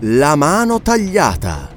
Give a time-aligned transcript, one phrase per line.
[0.00, 1.70] La mano tagliata.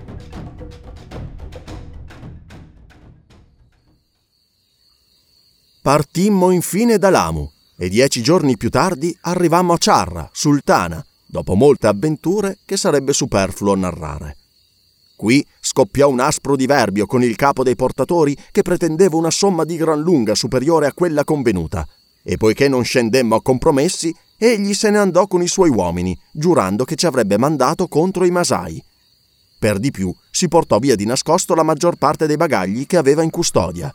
[5.82, 11.86] Partimmo infine da Lamu e dieci giorni più tardi arrivammo a Ciarra, sultana, dopo molte
[11.86, 14.38] avventure che sarebbe superfluo narrare.
[15.16, 19.76] Qui scoppiò un aspro diverbio con il capo dei portatori che pretendeva una somma di
[19.76, 21.88] gran lunga superiore a quella convenuta,
[22.24, 26.84] e poiché non scendemmo a compromessi, egli se ne andò con i suoi uomini, giurando
[26.84, 28.84] che ci avrebbe mandato contro i Masai.
[29.58, 33.24] Per di più si portò via di nascosto la maggior parte dei bagagli che aveva
[33.24, 33.94] in custodia.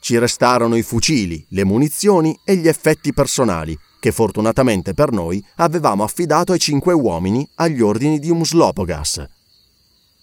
[0.00, 6.02] Ci restarono i fucili, le munizioni e gli effetti personali, che fortunatamente per noi avevamo
[6.04, 9.24] affidato ai cinque uomini agli ordini di Umslopogas.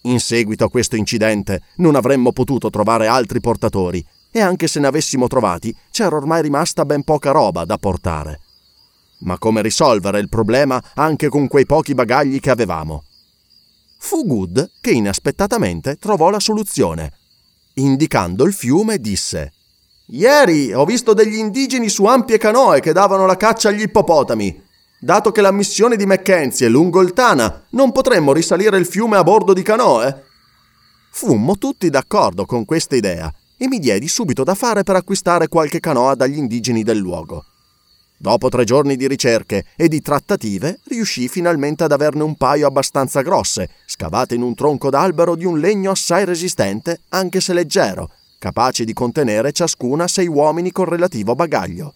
[0.02, 4.86] In seguito a questo incidente non avremmo potuto trovare altri portatori e anche se ne
[4.86, 8.40] avessimo trovati c'era ormai rimasta ben poca roba da portare.
[9.24, 13.04] Ma come risolvere il problema anche con quei pochi bagagli che avevamo?
[13.98, 17.12] Fu Good che inaspettatamente trovò la soluzione.
[17.74, 19.52] Indicando il fiume disse
[20.06, 24.60] Ieri ho visto degli indigeni su ampie canoe che davano la caccia agli ippopotami.
[25.00, 29.16] Dato che la missione di Mackenzie è lungo il Tana, non potremmo risalire il fiume
[29.16, 30.24] a bordo di canoe?
[31.10, 35.78] Fummo tutti d'accordo con questa idea e mi diedi subito da fare per acquistare qualche
[35.78, 37.44] canoa dagli indigeni del luogo.
[38.22, 43.20] Dopo tre giorni di ricerche e di trattative, riuscii finalmente ad averne un paio abbastanza
[43.20, 48.84] grosse, scavate in un tronco d'albero di un legno assai resistente, anche se leggero, capaci
[48.84, 51.94] di contenere ciascuna sei uomini con relativo bagaglio.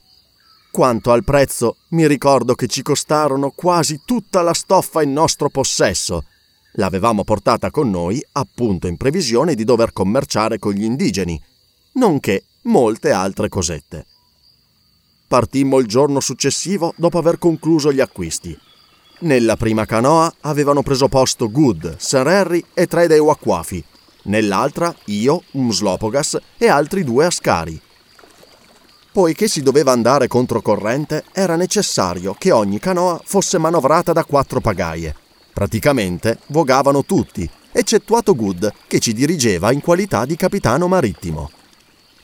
[0.73, 6.25] Quanto al prezzo, mi ricordo che ci costarono quasi tutta la stoffa in nostro possesso.
[6.73, 11.41] L'avevamo portata con noi appunto in previsione di dover commerciare con gli indigeni,
[11.93, 14.07] nonché molte altre cosette.
[15.29, 18.57] Partimmo il giorno successivo dopo aver concluso gli acquisti.
[19.21, 23.83] Nella prima canoa avevano preso posto Good, Sir Harry e tre dei Wakwafi.
[24.25, 27.81] Nell'altra io, Umslopogas e altri due Ascari.
[29.11, 35.15] Poiché si doveva andare controcorrente, era necessario che ogni canoa fosse manovrata da quattro pagaie.
[35.53, 41.51] Praticamente vogavano tutti, eccettuato Good, che ci dirigeva in qualità di capitano marittimo.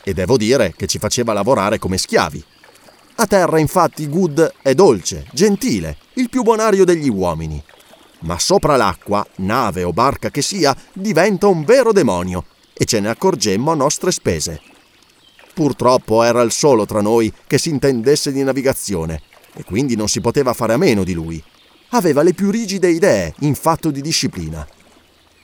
[0.04, 2.44] E devo dire che ci faceva lavorare come schiavi.
[3.16, 7.62] A terra infatti Good è dolce, gentile, il più bonario degli uomini.
[8.20, 13.10] Ma sopra l'acqua, nave o barca che sia, diventa un vero demonio, e ce ne
[13.10, 14.60] accorgemmo a nostre spese.
[15.52, 19.20] Purtroppo era il solo tra noi che si intendesse di navigazione
[19.54, 21.42] e quindi non si poteva fare a meno di lui.
[21.90, 24.66] Aveva le più rigide idee in fatto di disciplina.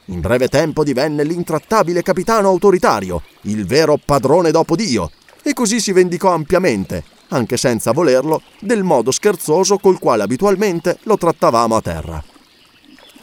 [0.07, 5.11] In breve tempo divenne l'intrattabile capitano autoritario, il vero padrone dopo Dio,
[5.43, 11.17] e così si vendicò ampiamente, anche senza volerlo, del modo scherzoso col quale abitualmente lo
[11.17, 12.25] trattavamo a terra.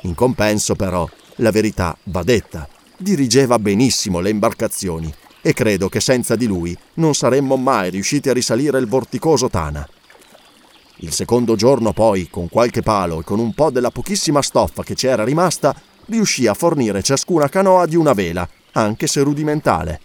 [0.01, 1.07] In compenso, però,
[1.37, 2.67] la verità va detta,
[2.97, 8.33] dirigeva benissimo le imbarcazioni e credo che senza di lui non saremmo mai riusciti a
[8.33, 9.87] risalire il vorticoso Tana.
[10.99, 14.95] Il secondo giorno poi, con qualche palo e con un po' della pochissima stoffa che
[14.95, 19.99] ci era rimasta, riuscì a fornire ciascuna canoa di una vela, anche se rudimentale.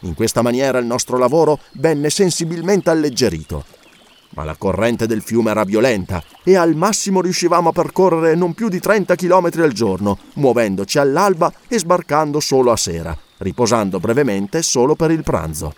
[0.00, 3.64] In questa maniera il nostro lavoro venne sensibilmente alleggerito.
[4.30, 8.68] Ma la corrente del fiume era violenta e al massimo riuscivamo a percorrere non più
[8.68, 14.94] di 30 km al giorno, muovendoci all'alba e sbarcando solo a sera, riposando brevemente solo
[14.94, 15.74] per il pranzo.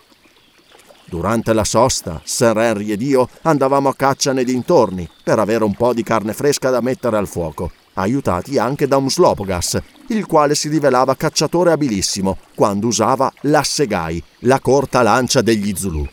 [1.05, 5.75] Durante la sosta, Sir Henry ed io andavamo a caccia nei dintorni per avere un
[5.75, 10.55] po' di carne fresca da mettere al fuoco, aiutati anche da un Slopogas, il quale
[10.55, 16.07] si rivelava cacciatore abilissimo quando usava l'assegai, la corta lancia degli Zulu.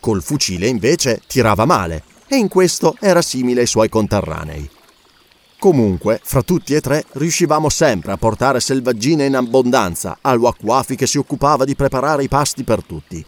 [0.00, 4.68] Col fucile invece tirava male e in questo era simile ai suoi conterranei.
[5.58, 11.06] Comunque, fra tutti e tre riuscivamo sempre a portare selvaggine in abbondanza al Wakwafi che
[11.06, 13.24] si occupava di preparare i pasti per tutti.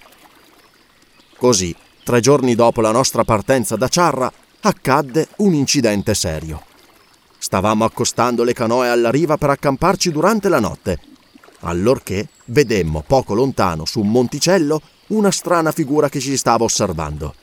[1.37, 6.73] Così, tre giorni dopo la nostra partenza da Ciarra, accadde un incidente serio.
[7.45, 10.99] Stavamo accostando le canoe alla riva per accamparci durante la notte,
[11.61, 17.35] allorché vedemmo poco lontano su un monticello una strana figura che ci stava osservando.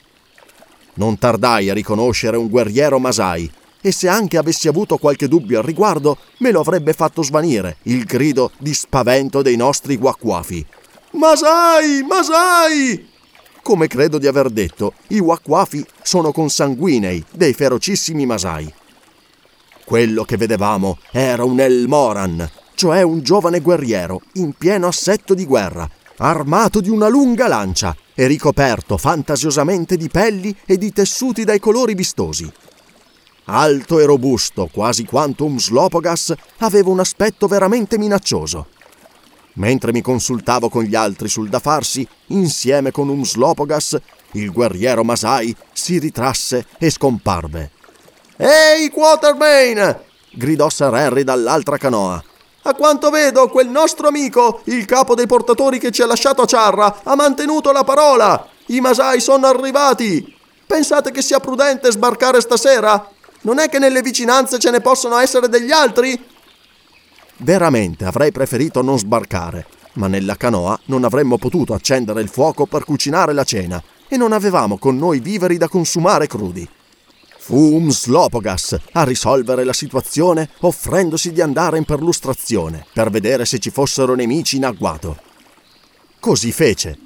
[0.95, 3.47] Non tardai a riconoscere un guerriero Masai
[3.79, 8.03] e se anche avessi avuto qualche dubbio al riguardo, me lo avrebbe fatto svanire il
[8.03, 10.65] grido di spavento dei nostri guacquafi.
[11.11, 12.01] Masai!
[12.01, 13.07] Masai!
[13.61, 18.73] Come credo di aver detto, i Wakwafi sono consanguinei dei ferocissimi Masai.
[19.91, 25.43] Quello che vedevamo era un El Moran, cioè un giovane guerriero in pieno assetto di
[25.43, 25.85] guerra,
[26.19, 31.93] armato di una lunga lancia e ricoperto fantasiosamente di pelli e di tessuti dai colori
[31.93, 32.49] vistosi.
[33.47, 38.67] alto e robusto, quasi quanto un slopogas, aveva un aspetto veramente minaccioso.
[39.55, 43.99] Mentre mi consultavo con gli altri sul da farsi, insieme con un slopogas,
[44.35, 47.71] il guerriero Masai si ritrasse e scomparve.
[48.43, 49.99] Ehi, Quatermain!
[50.31, 52.23] gridò Sir Harry dall'altra canoa.
[52.63, 56.45] A quanto vedo, quel nostro amico, il capo dei portatori che ci ha lasciato a
[56.47, 58.47] Ciarra, ha mantenuto la parola.
[58.67, 60.35] I Masai sono arrivati.
[60.65, 63.07] Pensate che sia prudente sbarcare stasera?
[63.41, 66.19] Non è che nelle vicinanze ce ne possono essere degli altri?
[67.37, 72.85] Veramente avrei preferito non sbarcare, ma nella canoa non avremmo potuto accendere il fuoco per
[72.85, 76.67] cucinare la cena e non avevamo con noi viveri da consumare crudi.
[77.51, 83.59] Fu un Slopogas a risolvere la situazione offrendosi di andare in perlustrazione per vedere se
[83.59, 85.19] ci fossero nemici in agguato.
[86.17, 86.97] Così fece,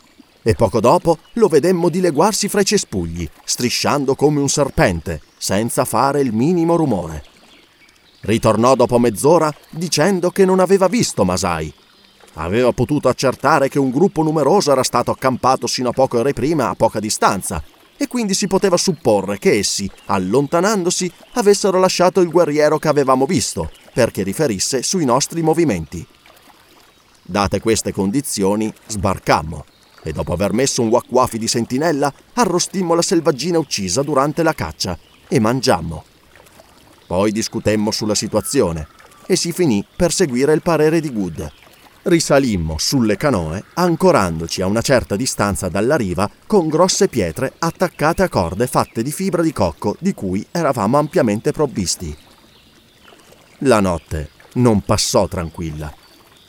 [0.43, 6.21] e poco dopo lo vedemmo dileguarsi fra i cespugli, strisciando come un serpente, senza fare
[6.21, 7.23] il minimo rumore.
[8.21, 11.73] Ritornò dopo mezz'ora dicendo che non aveva visto Masai.
[12.33, 16.69] Aveva potuto accertare che un gruppo numeroso era stato accampato sino a poche ore prima
[16.69, 17.63] a poca distanza
[17.97, 23.71] e quindi si poteva supporre che essi, allontanandosi, avessero lasciato il guerriero che avevamo visto,
[23.93, 26.05] perché riferisse sui nostri movimenti.
[27.21, 29.65] Date queste condizioni, sbarcammo
[30.03, 34.97] e dopo aver messo un wacquafi di sentinella, arrostimmo la selvaggina uccisa durante la caccia
[35.27, 36.03] e mangiammo.
[37.07, 38.87] Poi discutemmo sulla situazione
[39.25, 41.51] e si finì per seguire il parere di Good.
[42.07, 48.29] Risalimmo sulle canoe, ancorandoci a una certa distanza dalla riva con grosse pietre attaccate a
[48.29, 52.15] corde fatte di fibra di cocco di cui eravamo ampiamente provvisti.
[53.59, 55.91] La notte non passò tranquilla.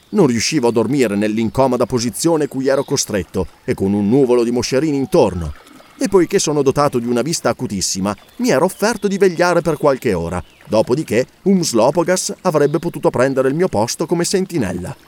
[0.09, 4.95] Non riuscivo a dormire nell'incomoda posizione cui ero costretto e con un nuvolo di moscerini
[4.95, 5.51] intorno
[5.97, 10.13] e poiché sono dotato di una vista acutissima, mi ero offerto di vegliare per qualche
[10.13, 15.06] ora, dopodiché un Slopogas avrebbe potuto prendere il mio posto come sentinella.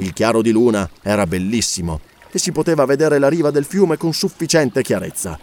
[0.00, 2.00] Il chiaro di luna era bellissimo
[2.30, 5.38] e si poteva vedere la riva del fiume con sufficiente chiarezza.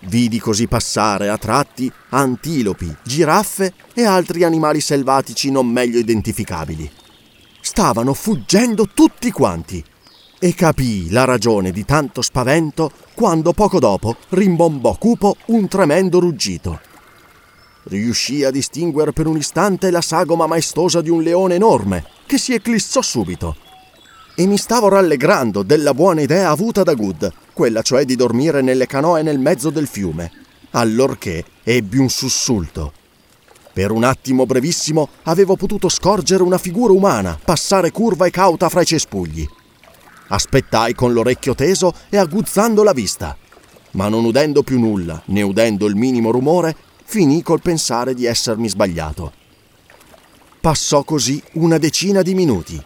[0.00, 6.90] Vidi così passare a tratti antilopi, giraffe e altri animali selvatici non meglio identificabili.
[7.60, 9.82] Stavano fuggendo tutti quanti
[10.38, 16.80] e capii la ragione di tanto spavento quando poco dopo rimbombò cupo un tremendo ruggito.
[17.84, 22.52] Riuscì a distinguere per un istante la sagoma maestosa di un leone enorme che si
[22.52, 23.65] eclissò subito.
[24.38, 28.84] E mi stavo rallegrando della buona idea avuta da Good, quella cioè di dormire nelle
[28.86, 30.30] canoe nel mezzo del fiume,
[30.72, 32.92] allorché ebbi un sussulto.
[33.72, 38.82] Per un attimo brevissimo avevo potuto scorgere una figura umana passare curva e cauta fra
[38.82, 39.48] i cespugli.
[40.28, 43.34] Aspettai con l'orecchio teso e aguzzando la vista.
[43.92, 48.68] Ma non udendo più nulla, né udendo il minimo rumore, finì col pensare di essermi
[48.68, 49.32] sbagliato.
[50.60, 52.84] Passò così una decina di minuti.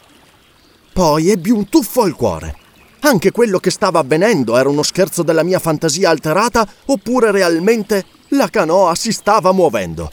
[0.92, 2.56] Poi ebbi un tuffo al cuore.
[3.00, 8.48] Anche quello che stava avvenendo era uno scherzo della mia fantasia alterata oppure realmente la
[8.48, 10.10] canoa si stava muovendo.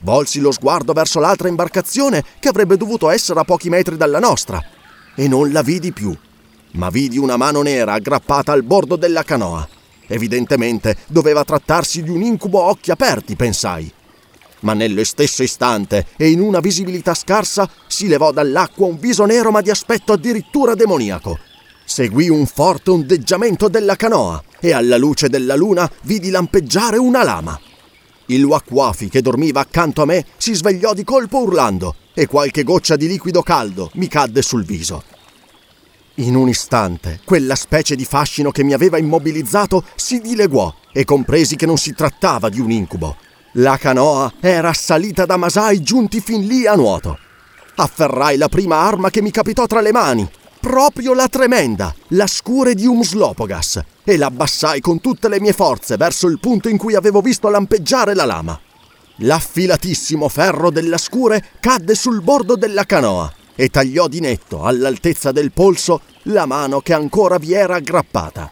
[0.00, 4.62] Volsi lo sguardo verso l'altra imbarcazione che avrebbe dovuto essere a pochi metri dalla nostra
[5.14, 6.14] e non la vidi più
[6.74, 9.66] ma vidi una mano nera aggrappata al bordo della canoa.
[10.06, 13.92] Evidentemente doveva trattarsi di un incubo a occhi aperti, pensai.
[14.64, 19.50] Ma nello stesso istante e in una visibilità scarsa si levò dall'acqua un viso nero
[19.50, 21.38] ma di aspetto addirittura demoniaco.
[21.84, 27.60] Seguì un forte ondeggiamento della canoa e alla luce della luna vidi lampeggiare una lama.
[28.26, 32.96] Il Wakwafi che dormiva accanto a me si svegliò di colpo urlando e qualche goccia
[32.96, 35.04] di liquido caldo mi cadde sul viso.
[36.18, 41.56] In un istante, quella specie di fascino che mi aveva immobilizzato si dileguò e compresi
[41.56, 43.16] che non si trattava di un incubo.
[43.58, 47.16] La canoa era assalita da masai giunti fin lì a nuoto.
[47.76, 52.74] Afferrai la prima arma che mi capitò tra le mani, proprio la tremenda, la scure
[52.74, 57.20] di Umslopogas, e l'abbassai con tutte le mie forze verso il punto in cui avevo
[57.20, 58.58] visto lampeggiare la lama.
[59.18, 65.52] L'affilatissimo ferro della scure cadde sul bordo della canoa e tagliò di netto, all'altezza del
[65.52, 68.50] polso, la mano che ancora vi era aggrappata.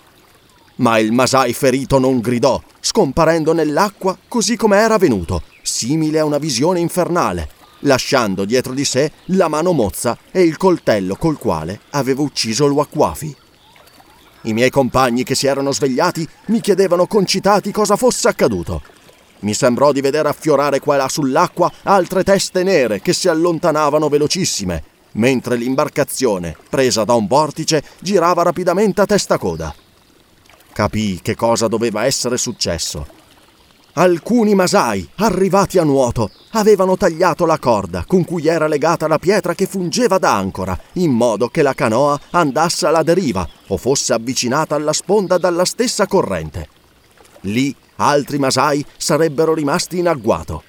[0.82, 6.38] Ma il Masai ferito non gridò, scomparendo nell'acqua così come era venuto, simile a una
[6.38, 7.48] visione infernale,
[7.80, 13.34] lasciando dietro di sé la mano mozza e il coltello col quale aveva ucciso il.
[14.42, 18.82] I miei compagni che si erano svegliati mi chiedevano concitati cosa fosse accaduto.
[19.40, 24.08] Mi sembrò di vedere affiorare qua e là sull'acqua altre teste nere che si allontanavano
[24.08, 29.74] velocissime mentre l'imbarcazione, presa da un vortice, girava rapidamente a testa coda.
[30.72, 33.20] Capii che cosa doveva essere successo.
[33.94, 39.54] Alcuni masai, arrivati a nuoto, avevano tagliato la corda con cui era legata la pietra
[39.54, 44.74] che fungeva da ancora, in modo che la canoa andasse alla deriva o fosse avvicinata
[44.74, 46.68] alla sponda dalla stessa corrente.
[47.42, 50.62] Lì altri masai sarebbero rimasti in agguato.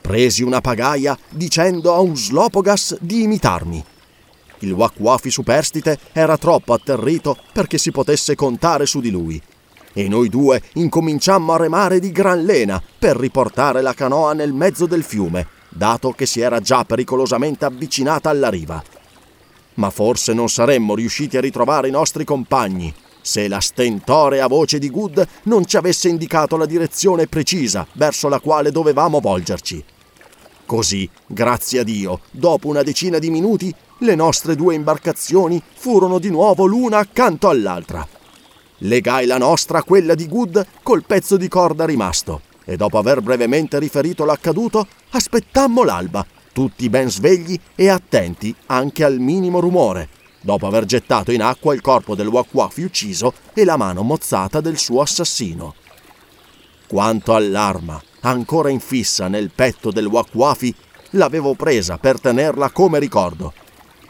[0.00, 3.84] Presi una pagaia dicendo a un slopogas di imitarmi.
[4.60, 9.40] Il Wakwafi superstite era troppo atterrito perché si potesse contare su di lui
[9.92, 14.84] e noi due incominciammo a remare di gran lena per riportare la canoa nel mezzo
[14.84, 18.82] del fiume, dato che si era già pericolosamente avvicinata alla riva.
[19.74, 22.92] Ma forse non saremmo riusciti a ritrovare i nostri compagni
[23.26, 28.38] se la stentorea voce di Good non ci avesse indicato la direzione precisa verso la
[28.38, 29.82] quale dovevamo volgerci.
[30.64, 36.30] Così, grazie a Dio, dopo una decina di minuti, le nostre due imbarcazioni furono di
[36.30, 38.06] nuovo l'una accanto all'altra.
[38.78, 43.22] Legai la nostra a quella di Good col pezzo di corda rimasto e dopo aver
[43.22, 50.08] brevemente riferito l'accaduto, aspettammo l'alba, tutti ben svegli e attenti anche al minimo rumore,
[50.40, 54.78] dopo aver gettato in acqua il corpo del Wakwafi ucciso e la mano mozzata del
[54.78, 55.74] suo assassino.
[56.88, 60.74] Quanto all'arma, ancora infissa nel petto del Wakwafi,
[61.10, 63.52] l'avevo presa per tenerla come ricordo.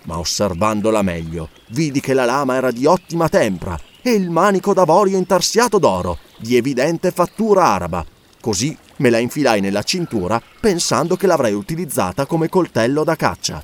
[0.06, 5.16] Ma osservandola meglio, vidi che la lama era di ottima tempra e il manico d'avorio
[5.16, 8.04] intarsiato d'oro, di evidente fattura araba.
[8.40, 13.62] Così me la infilai nella cintura pensando che l'avrei utilizzata come coltello da caccia.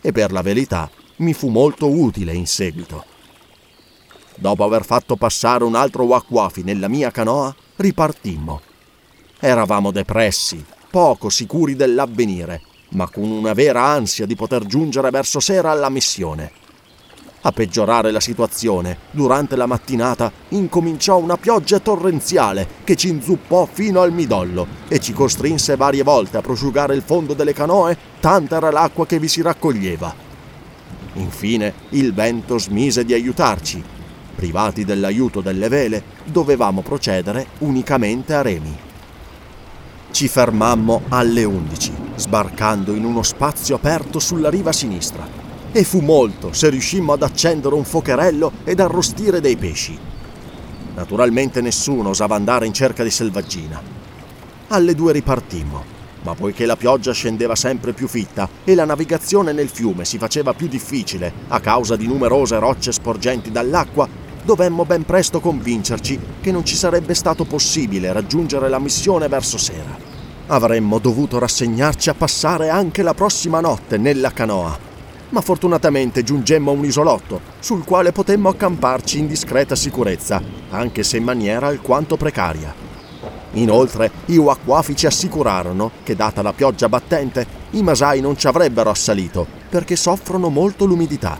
[0.00, 3.04] E per la verità mi fu molto utile in seguito.
[4.36, 8.60] Dopo aver fatto passare un altro wakwafi nella mia canoa, ripartimmo.
[9.40, 15.70] Eravamo depressi, poco sicuri dell'avvenire, ma con una vera ansia di poter giungere verso sera
[15.70, 16.66] alla missione.
[17.42, 24.00] A peggiorare la situazione, durante la mattinata incominciò una pioggia torrenziale che ci inzuppò fino
[24.00, 28.72] al midollo e ci costrinse varie volte a prosciugare il fondo delle canoe, tanta era
[28.72, 30.26] l'acqua che vi si raccoglieva.
[31.14, 33.82] Infine il vento smise di aiutarci.
[34.34, 38.76] Privati dell'aiuto delle vele, dovevamo procedere unicamente a remi.
[40.10, 45.26] Ci fermammo alle 11, sbarcando in uno spazio aperto sulla riva sinistra
[45.70, 49.98] e fu molto se riuscimmo ad accendere un focherello ed arrostire dei pesci.
[50.94, 53.80] Naturalmente nessuno osava andare in cerca di selvaggina.
[54.68, 59.68] Alle due ripartimmo, ma poiché la pioggia scendeva sempre più fitta e la navigazione nel
[59.68, 64.08] fiume si faceva più difficile a causa di numerose rocce sporgenti dall'acqua,
[64.42, 70.07] dovemmo ben presto convincerci che non ci sarebbe stato possibile raggiungere la missione verso sera.
[70.48, 74.88] Avremmo dovuto rassegnarci a passare anche la prossima notte nella canoa
[75.30, 81.18] ma fortunatamente giungemmo a un isolotto sul quale potemmo accamparci in discreta sicurezza, anche se
[81.18, 82.74] in maniera alquanto precaria.
[83.52, 88.90] Inoltre, i Wakwafi ci assicurarono che, data la pioggia battente, i masai non ci avrebbero
[88.90, 91.38] assalito perché soffrono molto l'umidità.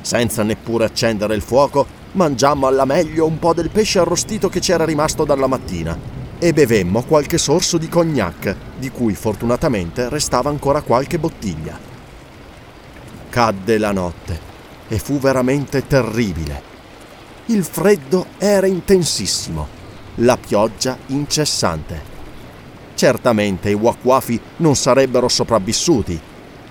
[0.00, 4.84] Senza neppure accendere il fuoco, mangiammo alla meglio un po' del pesce arrostito che c'era
[4.84, 11.18] rimasto dalla mattina e bevemmo qualche sorso di cognac, di cui fortunatamente restava ancora qualche
[11.18, 11.78] bottiglia.
[13.28, 14.40] Cadde la notte
[14.88, 16.62] e fu veramente terribile.
[17.46, 19.66] Il freddo era intensissimo,
[20.16, 22.16] la pioggia incessante.
[22.94, 26.20] Certamente i Wakwafi non sarebbero sopravvissuti.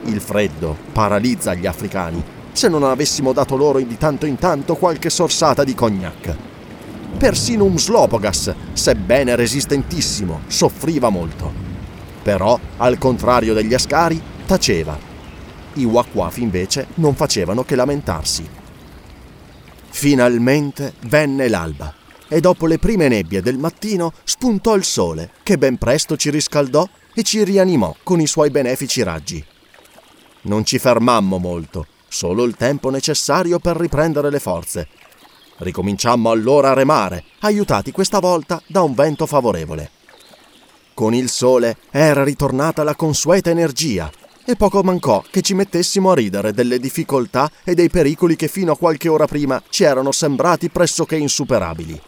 [0.03, 5.09] Il freddo paralizza gli africani, se non avessimo dato loro di tanto in tanto qualche
[5.09, 6.46] sorsata di cognac.
[7.17, 11.51] Persino un Slopogas, sebbene resistentissimo, soffriva molto.
[12.21, 15.07] Però, al contrario degli ascari, taceva
[15.77, 18.47] i Wakwafi invece non facevano che lamentarsi.
[19.89, 21.93] Finalmente venne l'alba
[22.27, 26.87] e dopo le prime nebbie del mattino spuntò il sole che ben presto ci riscaldò
[27.13, 29.43] e ci rianimò con i suoi benefici raggi.
[30.41, 34.87] Non ci fermammo molto, solo il tempo necessario per riprendere le forze.
[35.57, 39.91] Ricominciammo allora a remare, aiutati questa volta da un vento favorevole.
[40.93, 44.09] Con il sole era ritornata la consueta energia
[44.45, 48.71] e poco mancò che ci mettessimo a ridere delle difficoltà e dei pericoli che fino
[48.71, 51.99] a qualche ora prima ci erano sembrati pressoché insuperabili.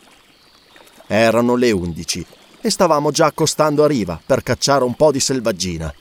[1.07, 2.25] Erano le undici
[2.61, 5.93] e stavamo già accostando a riva per cacciare un po' di selvaggina.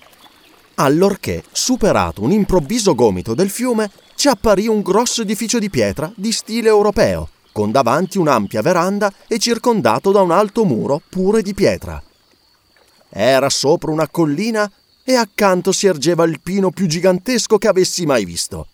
[0.76, 6.30] Allorché, superato un improvviso gomito del fiume, ci apparì un grosso edificio di pietra di
[6.30, 12.02] stile europeo, con davanti un'ampia veranda e circondato da un alto muro pure di pietra.
[13.08, 14.70] Era sopra una collina
[15.02, 18.68] e accanto si ergeva il pino più gigantesco che avessi mai visto.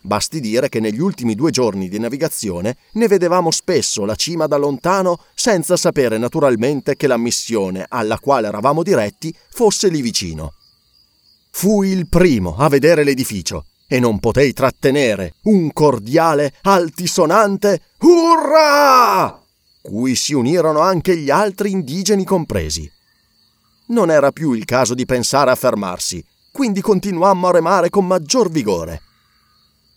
[0.00, 4.56] Basti dire che negli ultimi due giorni di navigazione ne vedevamo spesso la cima da
[4.56, 10.54] lontano senza sapere naturalmente che la missione alla quale eravamo diretti fosse lì vicino.
[11.50, 19.38] Fui il primo a vedere l'edificio e non potei trattenere un cordiale, altisonante Urrà!
[19.82, 22.90] cui si unirono anche gli altri indigeni compresi.
[23.88, 28.50] Non era più il caso di pensare a fermarsi, quindi continuammo a remare con maggior
[28.50, 29.02] vigore.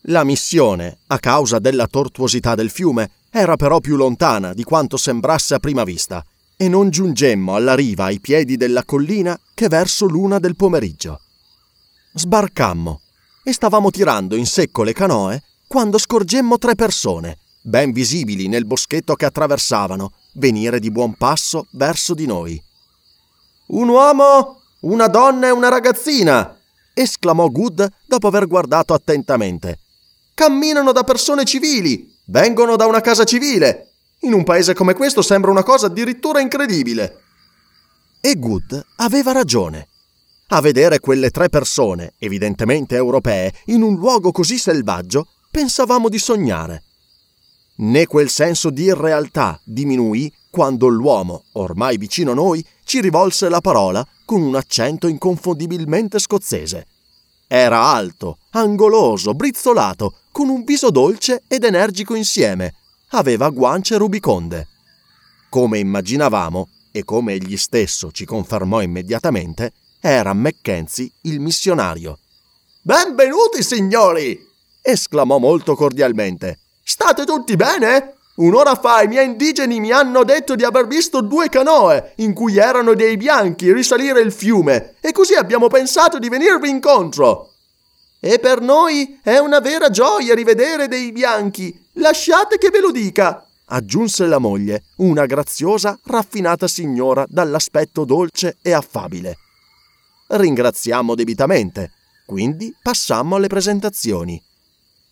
[0.08, 5.54] La missione, a causa della tortuosità del fiume, era però più lontana di quanto sembrasse
[5.54, 6.22] a prima vista,
[6.58, 11.22] e non giungemmo alla riva ai piedi della collina che verso l'una del pomeriggio.
[12.12, 13.00] Sbarcammo
[13.48, 19.14] e stavamo tirando in secco le canoe quando scorgemmo tre persone, ben visibili nel boschetto
[19.14, 22.62] che attraversavano, venire di buon passo verso di noi.
[23.68, 26.58] Un uomo, una donna e una ragazzina!
[26.94, 29.78] esclamò Good dopo aver guardato attentamente.
[30.34, 33.92] Camminano da persone civili, vengono da una casa civile.
[34.22, 37.22] In un paese come questo sembra una cosa addirittura incredibile.
[38.22, 39.88] E Good aveva ragione.
[40.50, 46.84] A vedere quelle tre persone, evidentemente europee, in un luogo così selvaggio, pensavamo di sognare.
[47.78, 53.60] Né quel senso di irrealtà diminuì quando l'uomo, ormai vicino a noi, ci rivolse la
[53.60, 56.88] parola con un accento inconfondibilmente scozzese.
[57.48, 62.76] Era alto, angoloso, brizzolato, con un viso dolce ed energico insieme.
[63.10, 64.68] Aveva guance rubiconde.
[65.50, 69.74] Come immaginavamo, e come egli stesso ci confermò immediatamente,
[70.08, 72.20] era Mackenzie il missionario.
[72.84, 74.40] Benvenuti, signori!
[74.80, 76.60] esclamò molto cordialmente.
[76.84, 78.14] State tutti bene?
[78.36, 82.58] Un'ora fa i miei indigeni mi hanno detto di aver visto due canoe in cui
[82.58, 87.54] erano dei bianchi risalire il fiume e così abbiamo pensato di venirvi incontro.
[88.20, 91.84] E per noi è una vera gioia rivedere dei bianchi.
[91.94, 98.72] Lasciate che ve lo dica, aggiunse la moglie, una graziosa, raffinata signora dall'aspetto dolce e
[98.72, 99.38] affabile.
[100.28, 101.92] Ringraziammo debitamente,
[102.26, 104.42] quindi passammo alle presentazioni.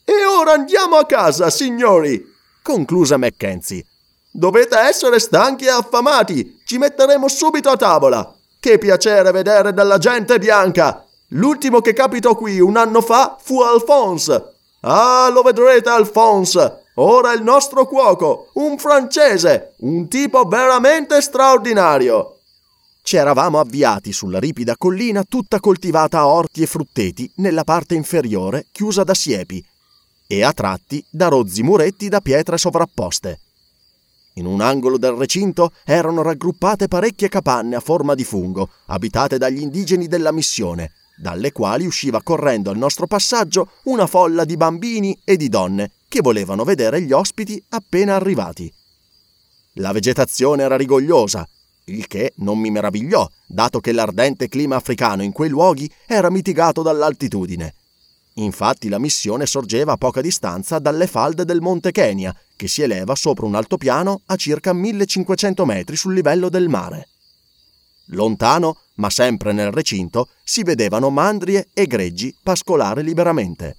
[0.04, 2.22] E ora andiamo a casa, signori,
[2.62, 3.86] concluse Mackenzie.
[4.30, 6.60] Dovete essere stanchi e affamati.
[6.64, 8.34] Ci metteremo subito a tavola.
[8.58, 11.04] Che piacere vedere della gente bianca.
[11.28, 14.54] L'ultimo che capitò qui un anno fa fu Alphonse.
[14.80, 16.82] Ah, lo vedrete Alphonse.
[16.96, 22.33] Ora il nostro cuoco, un francese, un tipo veramente straordinario.
[23.06, 28.64] Ci eravamo avviati sulla ripida collina tutta coltivata a orti e frutteti nella parte inferiore
[28.72, 29.62] chiusa da siepi
[30.26, 33.40] e a tratti da rozzi muretti da pietre sovrapposte.
[34.36, 39.60] In un angolo del recinto erano raggruppate parecchie capanne a forma di fungo, abitate dagli
[39.60, 45.36] indigeni della missione, dalle quali usciva correndo al nostro passaggio una folla di bambini e
[45.36, 48.72] di donne che volevano vedere gli ospiti appena arrivati.
[49.74, 51.46] La vegetazione era rigogliosa,
[51.86, 56.82] il che non mi meravigliò, dato che l'ardente clima africano in quei luoghi era mitigato
[56.82, 57.74] dall'altitudine.
[58.34, 63.14] Infatti la missione sorgeva a poca distanza dalle falde del Monte Kenya, che si eleva
[63.14, 67.08] sopra un altopiano a circa 1500 metri sul livello del mare.
[68.08, 73.76] Lontano, ma sempre nel recinto, si vedevano mandrie e greggi pascolare liberamente.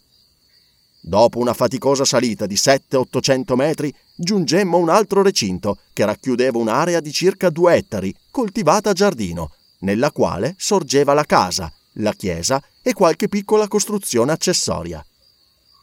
[1.07, 6.99] Dopo una faticosa salita di 700-800 metri, giungemmo a un altro recinto che racchiudeva un'area
[6.99, 12.93] di circa due ettari, coltivata a giardino, nella quale sorgeva la casa, la chiesa e
[12.93, 15.05] qualche piccola costruzione accessoria.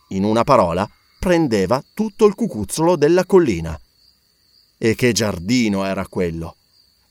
[0.09, 3.81] In una parola, prendeva tutto il cucuzzolo della collina.
[4.77, 6.57] E che giardino era quello!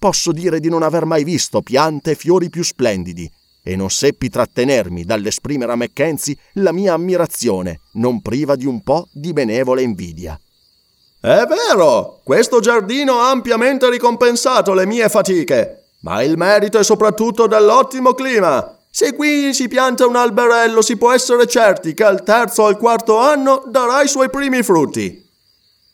[0.01, 3.31] posso dire di non aver mai visto piante e fiori più splendidi,
[3.63, 9.07] e non seppi trattenermi dall'esprimere a Mackenzie la mia ammirazione, non priva di un po'
[9.11, 10.39] di benevole invidia.
[11.19, 17.45] È vero, questo giardino ha ampiamente ricompensato le mie fatiche, ma il merito è soprattutto
[17.45, 18.77] dell'ottimo clima.
[18.89, 22.77] Se qui si pianta un alberello si può essere certi che al terzo o al
[22.77, 25.29] quarto anno darà i suoi primi frutti.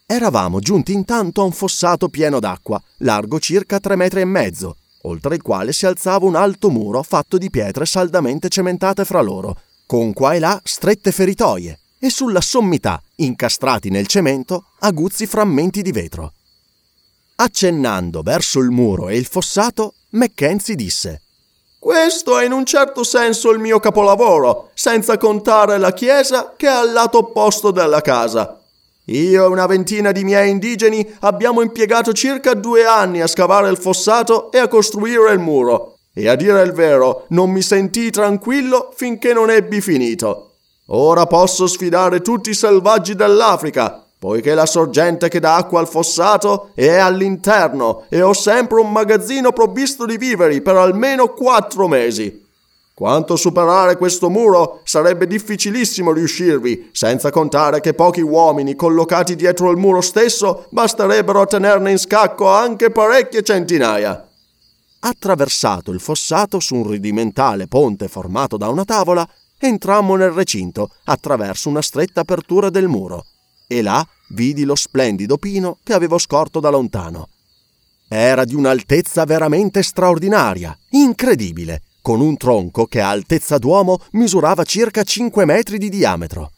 [0.06, 4.77] Eravamo giunti intanto a un fossato pieno d'acqua, largo circa tre metri e mezzo,
[5.08, 9.56] oltre il quale si alzava un alto muro fatto di pietre saldamente cementate fra loro,
[9.86, 15.91] con qua e là strette feritoie, e sulla sommità, incastrati nel cemento, aguzzi frammenti di
[15.91, 16.34] vetro.
[17.36, 21.22] Accennando verso il muro e il fossato, Mackenzie disse
[21.80, 26.72] questo è in un certo senso il mio capolavoro, senza contare la chiesa che è
[26.72, 28.57] al lato opposto della casa.
[29.10, 33.78] Io e una ventina di miei indigeni abbiamo impiegato circa due anni a scavare il
[33.78, 36.00] fossato e a costruire il muro.
[36.13, 40.56] E a dire il vero, non mi sentii tranquillo finché non ebbi finito.
[40.88, 46.72] Ora posso sfidare tutti i selvaggi dell'Africa, poiché la sorgente che dà acqua al fossato
[46.74, 52.46] è all'interno e ho sempre un magazzino provvisto di viveri per almeno quattro mesi.
[52.97, 59.77] Quanto superare questo muro sarebbe difficilissimo riuscirvi, senza contare che pochi uomini collocati dietro il
[59.77, 64.27] muro stesso basterebbero a tenerne in scacco anche parecchie centinaia.
[65.01, 69.29] Attraversato il fossato su un ridimentale ponte formato da una tavola,
[69.60, 73.25] entrammo nel recinto attraverso una stretta apertura del muro
[73.67, 77.27] e là vidi lo splendido pino che avevo scorto da lontano.
[78.07, 85.04] Era di un'altezza veramente straordinaria, incredibile, con un tronco che a altezza d'uomo misurava circa
[85.04, 86.54] 5 metri di diametro.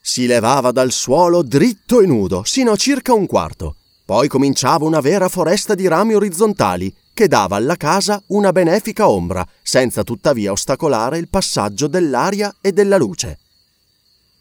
[0.00, 3.74] Si levava dal suolo dritto e nudo, sino a circa un quarto.
[4.04, 9.44] Poi cominciava una vera foresta di rami orizzontali che dava alla casa una benefica ombra,
[9.60, 13.36] senza tuttavia ostacolare il passaggio dell'aria e della luce.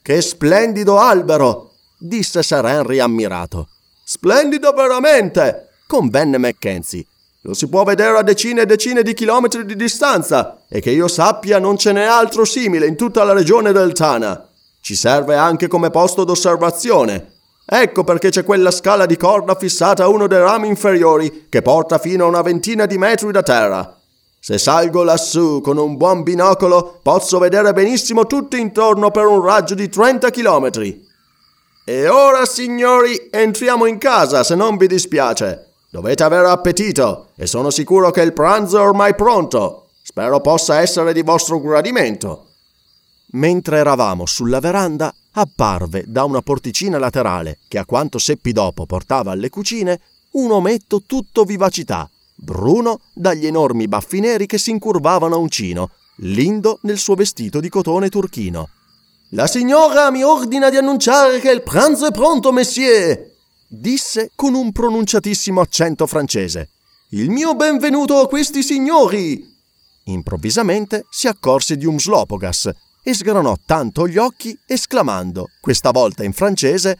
[0.03, 1.71] Che splendido albero!
[1.97, 3.69] disse Sir Henry ammirato.
[4.03, 5.69] Splendido veramente!
[5.87, 7.07] convenne Mackenzie
[7.47, 11.07] lo si può vedere a decine e decine di chilometri di distanza e che io
[11.07, 14.49] sappia non ce n'è altro simile in tutta la regione del Tana.
[14.81, 17.35] Ci serve anche come posto d'osservazione.
[17.65, 21.99] Ecco perché c'è quella scala di corda fissata a uno dei rami inferiori che porta
[21.99, 23.97] fino a una ventina di metri da terra.
[24.41, 29.73] Se salgo lassù con un buon binocolo posso vedere benissimo tutto intorno per un raggio
[29.73, 31.01] di 30 chilometri.
[31.85, 35.66] E ora, signori, entriamo in casa se non vi dispiace.
[35.89, 39.87] Dovete avere appetito e sono sicuro che il pranzo è ormai pronto.
[40.03, 42.47] Spero possa essere di vostro gradimento.
[43.31, 49.31] Mentre eravamo sulla veranda, apparve da una porticina laterale, che a quanto seppi dopo portava
[49.31, 55.39] alle cucine, un ometto tutto vivacità, bruno dagli enormi baffi neri che si incurvavano a
[55.39, 58.69] uncino, lindo nel suo vestito di cotone turchino.
[59.31, 63.35] La signora mi ordina di annunciare che il pranzo è pronto, messieurs!
[63.67, 66.69] Disse con un pronunciatissimo accento francese.
[67.09, 69.55] Il mio benvenuto a questi signori!
[70.05, 72.69] Improvvisamente si accorse di un slopogas
[73.03, 76.99] e sgranò tanto gli occhi esclamando, questa volta in francese,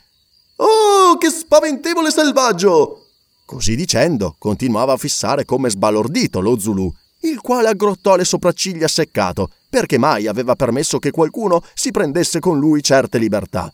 [0.57, 3.05] Oh, che spaventevole selvaggio!
[3.45, 9.51] Così dicendo, continuava a fissare come sbalordito lo Zulu, il quale aggrottò le sopracciglia seccato,
[9.69, 13.71] perché mai aveva permesso che qualcuno si prendesse con lui certe libertà.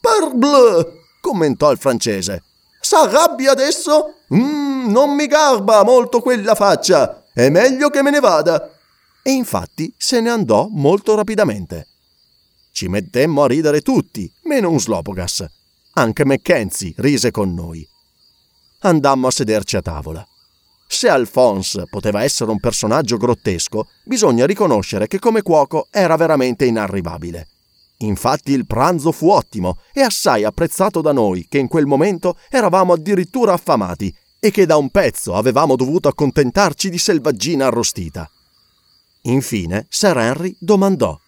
[0.00, 0.98] Parbleu!
[1.20, 2.42] Commentò il francese.
[2.80, 4.14] S'arrabbia adesso?
[4.34, 7.24] Mm, non mi garba molto quella faccia.
[7.32, 8.70] È meglio che me ne vada.
[9.22, 11.86] E infatti se ne andò molto rapidamente.
[12.72, 15.44] Ci mettemmo a ridere tutti, meno un Slopogas.
[15.94, 17.86] Anche Mackenzie rise con noi.
[18.80, 20.26] Andammo a sederci a tavola.
[20.88, 27.49] Se Alphonse poteva essere un personaggio grottesco, bisogna riconoscere che come cuoco era veramente inarrivabile.
[28.02, 32.94] Infatti il pranzo fu ottimo e assai apprezzato da noi, che in quel momento eravamo
[32.94, 38.30] addirittura affamati e che da un pezzo avevamo dovuto accontentarci di selvaggina arrostita.
[39.22, 41.18] Infine Sir Henry domandò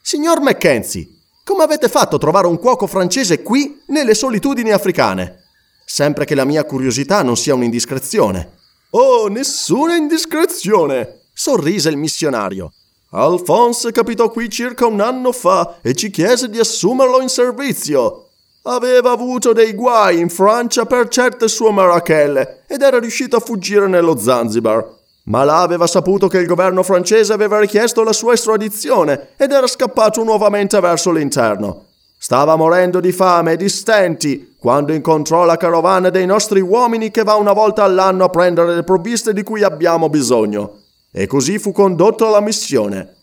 [0.00, 1.08] Signor Mackenzie,
[1.42, 5.42] come avete fatto a trovare un cuoco francese qui nelle solitudini africane?
[5.84, 8.52] Sempre che la mia curiosità non sia un'indiscrezione.
[8.90, 11.22] Oh, nessuna indiscrezione!
[11.32, 12.72] sorrise il missionario.
[13.10, 18.24] Alphonse capitò qui circa un anno fa e ci chiese di assumerlo in servizio.
[18.62, 23.86] Aveva avuto dei guai in Francia per certe sue marachelle ed era riuscito a fuggire
[23.86, 24.94] nello Zanzibar.
[25.26, 29.68] Ma là aveva saputo che il governo francese aveva richiesto la sua estradizione ed era
[29.68, 31.84] scappato nuovamente verso l'interno.
[32.18, 37.22] Stava morendo di fame e di stenti quando incontrò la carovana dei nostri uomini che
[37.22, 40.80] va una volta all'anno a prendere le provviste di cui abbiamo bisogno
[41.18, 43.14] e così fu condotto alla missione.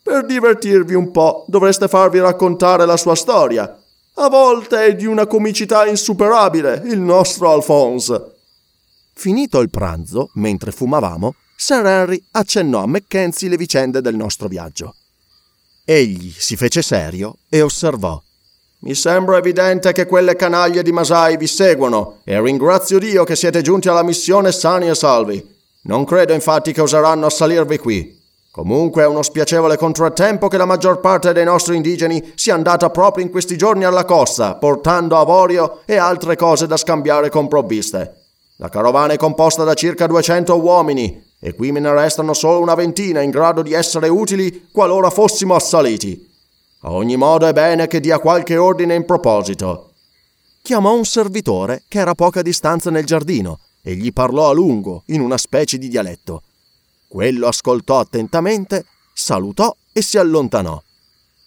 [0.00, 3.76] Per divertirvi un po' dovreste farvi raccontare la sua storia.
[4.14, 8.36] A volte è di una comicità insuperabile il nostro Alphonse.
[9.14, 14.94] Finito il pranzo, mentre fumavamo, Sir Henry accennò a Mackenzie le vicende del nostro viaggio.
[15.84, 18.22] Egli si fece serio e osservò.
[18.82, 23.60] Mi sembra evidente che quelle canaglie di Masai vi seguono e ringrazio Dio che siete
[23.60, 25.58] giunti alla missione sani e salvi.
[25.82, 28.18] Non credo infatti che oseranno assalirvi qui.
[28.50, 33.24] Comunque è uno spiacevole contrattempo che la maggior parte dei nostri indigeni sia andata proprio
[33.24, 38.16] in questi giorni alla costa, portando avorio e altre cose da scambiare con provviste.
[38.56, 42.74] La carovana è composta da circa 200 uomini e qui me ne restano solo una
[42.74, 46.28] ventina in grado di essere utili qualora fossimo assaliti.
[46.82, 49.92] A ogni modo è bene che dia qualche ordine in proposito.
[50.60, 55.02] Chiamò un servitore che era a poca distanza nel giardino e gli parlò a lungo
[55.06, 56.42] in una specie di dialetto.
[57.08, 60.80] Quello ascoltò attentamente, salutò e si allontanò.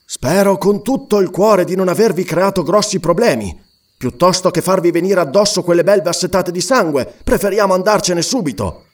[0.06, 3.62] Spero con tutto il cuore di non avervi creato grossi problemi.
[3.98, 8.86] Piuttosto che farvi venire addosso quelle belve assetate di sangue, preferiamo andarcene subito.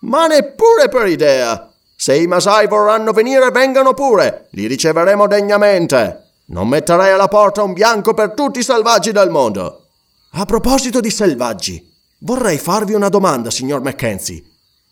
[0.00, 1.72] Ma neppure per idea.
[1.96, 4.48] Se i Masai vorranno venire, vengano pure.
[4.50, 6.24] Li riceveremo degnamente.
[6.46, 9.86] Non metterei alla porta un bianco per tutti i selvaggi del mondo.
[10.32, 11.85] A proposito di selvaggi,
[12.20, 14.42] vorrei farvi una domanda, signor Mackenzie.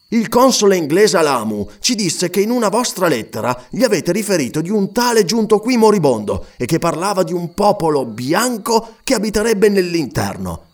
[0.09, 4.61] Il console inglese a Lamu ci disse che in una vostra lettera gli avete riferito
[4.61, 9.69] di un tale giunto qui moribondo e che parlava di un popolo bianco che abiterebbe
[9.69, 10.67] nell'interno.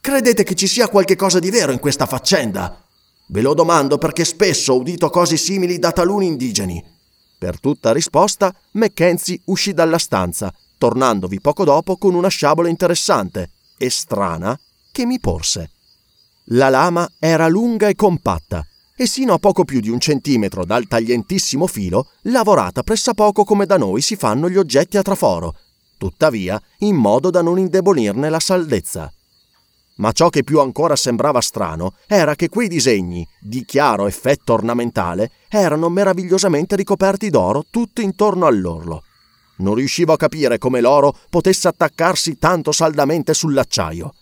[0.00, 2.82] Credete che ci sia qualche cosa di vero in questa faccenda?
[3.26, 6.82] Ve lo domando perché spesso ho udito cose simili da taluni indigeni.
[7.38, 13.90] Per tutta risposta, Mackenzie uscì dalla stanza, tornandovi poco dopo con una sciabola interessante e
[13.90, 14.58] strana
[14.90, 15.70] che mi porse.
[16.52, 20.86] La lama era lunga e compatta, e sino a poco più di un centimetro dal
[20.86, 25.54] taglientissimo filo, lavorata pressappoco come da noi si fanno gli oggetti a traforo,
[25.98, 29.12] tuttavia in modo da non indebolirne la saldezza.
[29.96, 35.32] Ma ciò che più ancora sembrava strano era che quei disegni, di chiaro effetto ornamentale,
[35.50, 39.02] erano meravigliosamente ricoperti d'oro tutto intorno all'orlo.
[39.58, 44.14] Non riuscivo a capire come l'oro potesse attaccarsi tanto saldamente sull'acciaio.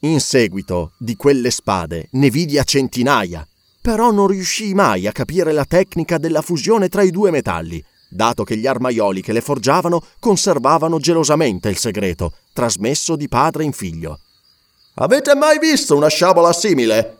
[0.00, 3.46] In seguito di quelle spade ne vidi a centinaia,
[3.80, 8.44] però non riuscii mai a capire la tecnica della fusione tra i due metalli, dato
[8.44, 14.20] che gli armaioli che le forgiavano conservavano gelosamente il segreto, trasmesso di padre in figlio.
[14.96, 17.18] Avete mai visto una sciabola simile?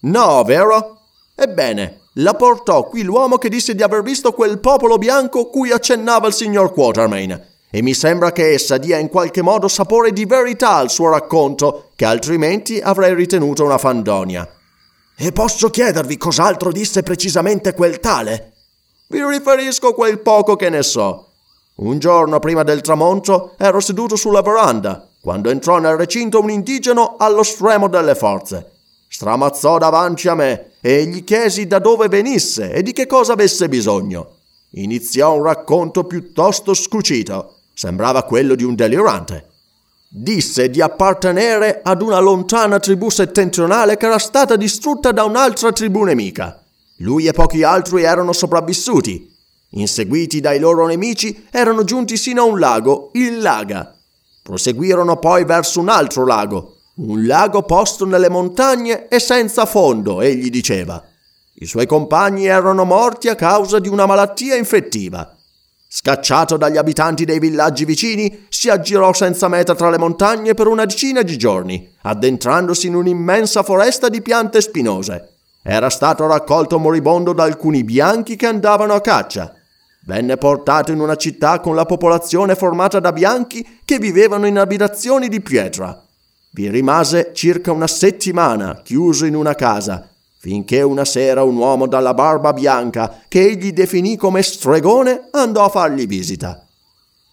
[0.00, 1.00] No, vero?
[1.34, 6.26] Ebbene, la portò qui l'uomo che disse di aver visto quel popolo bianco cui accennava
[6.26, 10.76] il signor Quatermain, e mi sembra che essa dia in qualche modo sapore di verità
[10.76, 14.50] al suo racconto, che altrimenti avrei ritenuto una fandonia.
[15.14, 18.54] E posso chiedervi cos'altro disse precisamente quel tale?
[19.08, 21.26] Vi riferisco quel poco che ne so.
[21.74, 27.16] Un giorno prima del tramonto ero seduto sulla veranda quando entrò nel recinto un indigeno
[27.18, 28.70] allo stremo delle forze.
[29.06, 33.68] Stramazzò davanti a me e gli chiesi da dove venisse e di che cosa avesse
[33.68, 34.30] bisogno.
[34.70, 39.50] Iniziò un racconto piuttosto scucito, sembrava quello di un delirante.
[40.08, 46.04] Disse di appartenere ad una lontana tribù settentrionale che era stata distrutta da un'altra tribù
[46.04, 46.64] nemica.
[47.00, 49.30] Lui e pochi altri erano sopravvissuti.
[49.72, 53.94] Inseguiti dai loro nemici, erano giunti sino a un lago, il Laga,
[54.42, 60.48] Proseguirono poi verso un altro lago, un lago posto nelle montagne e senza fondo, egli
[60.48, 61.02] diceva.
[61.54, 65.35] I suoi compagni erano morti a causa di una malattia infettiva.
[65.88, 70.84] Scacciato dagli abitanti dei villaggi vicini, si aggirò senza meta tra le montagne per una
[70.84, 75.34] decina di giorni, addentrandosi in un'immensa foresta di piante spinose.
[75.62, 79.52] Era stato raccolto moribondo da alcuni bianchi che andavano a caccia
[80.06, 85.28] Venne portato in una città con la popolazione formata da bianchi che vivevano in abitazioni
[85.28, 86.00] di pietra.
[86.52, 90.08] Vi rimase circa una settimana chiuso in una casa,
[90.46, 95.68] finché una sera un uomo dalla barba bianca, che egli definì come stregone, andò a
[95.68, 96.64] fargli visita.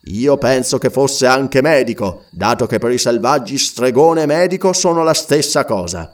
[0.06, 5.04] Io penso che fosse anche medico, dato che per i selvaggi stregone e medico sono
[5.04, 6.12] la stessa cosa.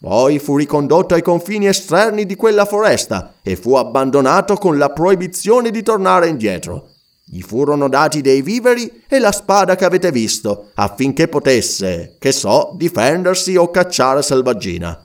[0.00, 5.70] Poi fu ricondotto ai confini esterni di quella foresta e fu abbandonato con la proibizione
[5.70, 6.88] di tornare indietro.
[7.22, 12.72] Gli furono dati dei viveri e la spada che avete visto, affinché potesse, che so,
[12.76, 15.04] difendersi o cacciare selvaggina.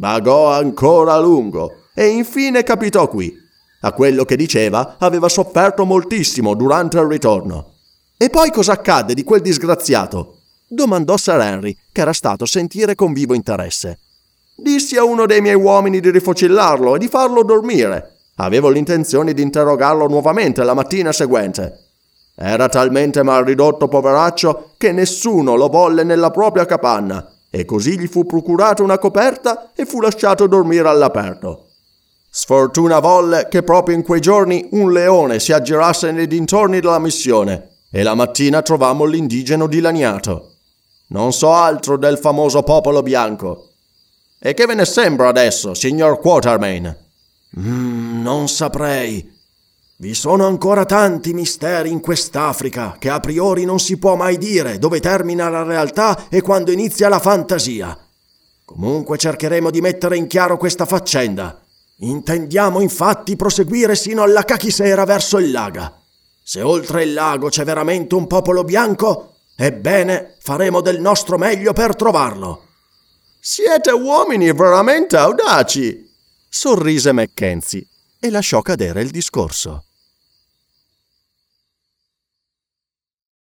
[0.00, 3.36] Vagò ancora a lungo e infine capitò qui.
[3.82, 7.74] A quello che diceva aveva sofferto moltissimo durante il ritorno.
[8.16, 10.38] E poi cosa accadde di quel disgraziato?
[10.66, 13.98] domandò Sir Henry, che era stato sentire con vivo interesse.
[14.56, 18.20] Dissi a uno dei miei uomini di rifocillarlo e di farlo dormire.
[18.36, 21.88] Avevo l'intenzione di interrogarlo nuovamente la mattina seguente.
[22.34, 28.06] Era talmente mal ridotto, poveraccio, che nessuno lo volle nella propria capanna, e così gli
[28.06, 31.66] fu procurata una coperta e fu lasciato dormire all'aperto.
[32.30, 37.78] Sfortuna volle che proprio in quei giorni un leone si aggirasse nei dintorni della missione,
[37.90, 40.52] e la mattina trovammo l'indigeno dilaniato.
[41.08, 43.70] Non so altro del famoso popolo bianco.
[44.38, 46.96] E che ve ne sembra adesso, signor Quatermain?
[47.58, 49.38] Mm, non saprei.
[50.00, 54.78] Vi sono ancora tanti misteri in quest'Africa che a priori non si può mai dire
[54.78, 57.98] dove termina la realtà e quando inizia la fantasia.
[58.64, 61.60] Comunque cercheremo di mettere in chiaro questa faccenda.
[61.98, 65.94] Intendiamo infatti proseguire sino alla cachisera verso il laga.
[66.42, 71.94] Se oltre il lago c'è veramente un popolo bianco, Ebbene, faremo del nostro meglio per
[71.94, 72.68] trovarlo.
[73.38, 76.10] Siete uomini veramente audaci,
[76.48, 77.86] sorrise Mackenzie
[78.18, 79.84] e lasciò cadere il discorso.